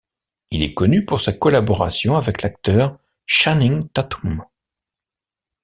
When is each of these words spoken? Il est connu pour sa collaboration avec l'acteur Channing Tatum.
Il 0.49 0.63
est 0.63 0.73
connu 0.73 1.05
pour 1.05 1.21
sa 1.21 1.31
collaboration 1.31 2.15
avec 2.17 2.41
l'acteur 2.41 2.97
Channing 3.27 3.87
Tatum. 3.89 4.43